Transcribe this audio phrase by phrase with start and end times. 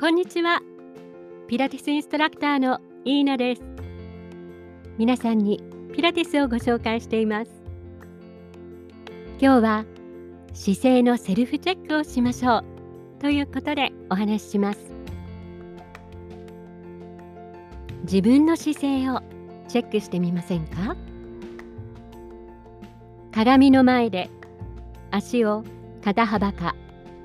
[0.00, 0.62] こんにちは。
[1.46, 3.62] ピラティスインストラクターのイーナです。
[4.96, 5.62] 皆さんに
[5.94, 7.50] ピラティスをご紹介しています。
[9.38, 9.84] 今日は
[10.54, 12.64] 姿勢のセルフチェックをしましょう
[13.20, 14.90] ということでお話しします。
[18.04, 19.20] 自分の姿勢を
[19.68, 20.96] チェックしてみませんか？
[23.32, 24.30] 鏡の前で
[25.10, 25.62] 足を
[26.02, 26.74] 肩幅か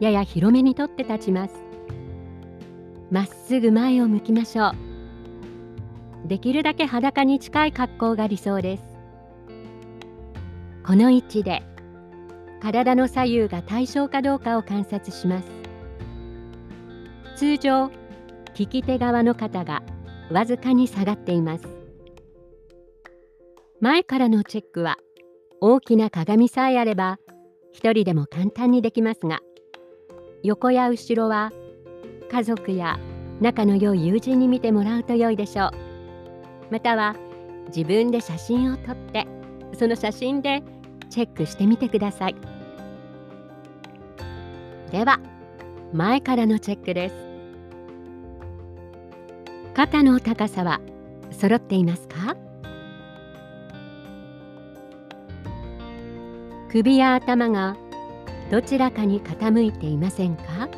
[0.00, 1.61] やや広めにとって立ちます。
[3.12, 4.72] まっすぐ前を向きましょう。
[6.28, 8.84] できるだけ裸に近い格好が理想です。
[10.82, 11.62] この位置で
[12.62, 15.50] 体の左右が対称かどうかを観察します。
[17.36, 17.90] 通常
[18.58, 19.82] 利き手側の肩が
[20.30, 21.68] わずかに下がっています。
[23.82, 24.96] 前からのチェックは
[25.60, 27.18] 大きな鏡さえあれば
[27.72, 29.40] 一人でも簡単にできますが
[30.42, 31.52] 横や後ろは
[32.32, 32.98] 家族や
[33.42, 35.70] 仲の良い友人に見てもらうと良いでしょう。
[36.70, 37.14] または
[37.68, 39.26] 自分で写真を撮って
[39.78, 40.62] その写真で
[41.10, 42.36] チェックしてみてください。
[44.90, 45.20] では
[45.92, 47.14] 前からのチェックです。
[49.74, 50.80] 肩の高さは
[51.30, 52.34] 揃っていますか？
[56.70, 57.76] 首や頭が
[58.50, 60.68] どちらかに傾いていませんか？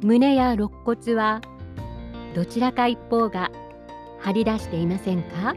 [0.00, 1.40] 胸や肋骨は
[2.34, 3.50] どちらか一方が
[4.20, 5.54] 張り出していませんか？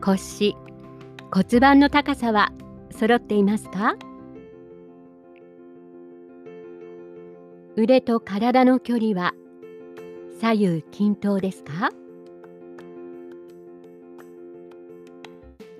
[0.00, 0.56] 腰
[1.32, 2.52] 骨盤の高さは
[2.90, 3.94] 揃っていますか？
[7.76, 9.32] 腕と体の距離は
[10.40, 11.90] 左右均等ですか？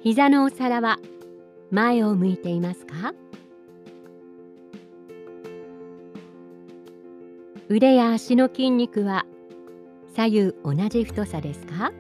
[0.00, 0.98] 膝のお皿は
[1.70, 3.14] 前を向いていますか？
[7.72, 9.24] 腕や足の筋肉は
[10.16, 11.92] 左右同じ太さですか？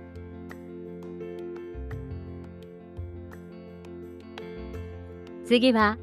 [5.46, 5.96] 次は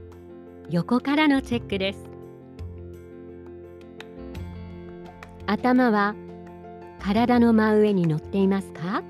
[0.69, 1.99] 横からのチェックです。
[5.47, 6.15] 頭は
[7.01, 9.03] 体の真上に乗っていますか？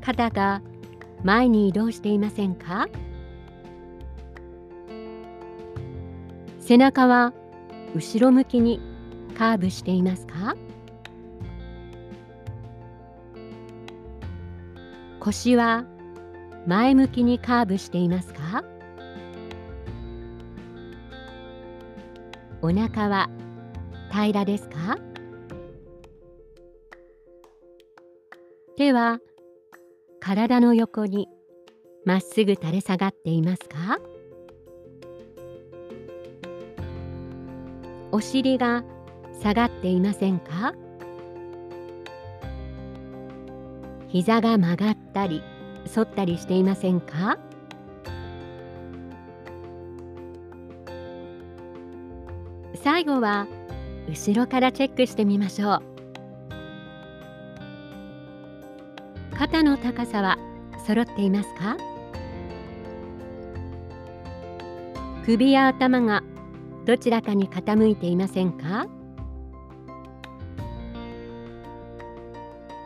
[0.00, 0.62] 肩が
[1.22, 2.88] 前に移動していませんか？
[6.68, 7.32] 背中は
[7.94, 8.78] 後ろ向きに
[9.38, 10.54] カーブしていますか？
[15.18, 15.86] 腰は
[16.66, 18.64] 前向きにカーブしていますか？
[22.60, 23.30] お腹は
[24.10, 24.98] 平らですか？
[28.76, 29.20] 手は
[30.20, 31.28] 体の横に
[32.04, 33.98] まっすぐ垂れ下がっていますか？
[38.10, 38.84] お尻が
[39.40, 40.74] 下がっていませんか？
[44.08, 45.42] 膝が曲がったり
[45.94, 47.38] 反ったりしていませんか？
[52.82, 53.46] 最後は
[54.08, 55.82] 後ろからチェックしてみましょう。
[59.36, 60.38] 肩の高さは
[60.86, 61.76] 揃っていますか？
[65.26, 66.22] 首や頭が
[66.88, 68.86] どちらかに傾いていませんか？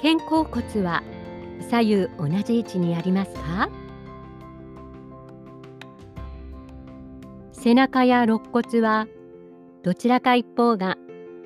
[0.02, 1.04] 肩甲骨は
[1.70, 3.70] 左右同じ位置にありますか？
[7.52, 9.06] 背中や肋骨は
[9.84, 10.98] どちらか一方が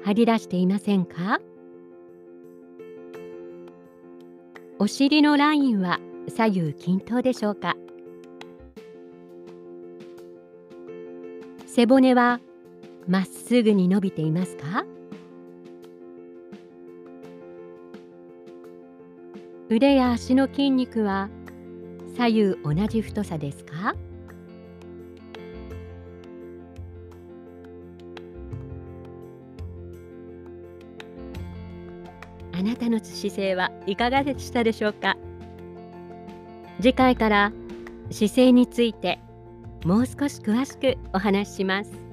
[0.03, 1.43] 張り出していませんか？
[4.79, 6.01] お尻のラインは
[6.35, 7.77] 左右均等でしょうか？
[11.67, 12.41] 背骨は
[13.09, 14.85] まっすぐに伸びていますか？
[19.69, 21.29] 腕や足の筋肉は
[22.17, 23.95] 左右同じ太さですか？
[32.53, 35.17] あなたの姿勢はいかがでしたでしょうか？
[36.81, 37.53] 次回から
[38.11, 39.21] 姿勢について
[39.85, 42.06] もう少し詳しくお話しします。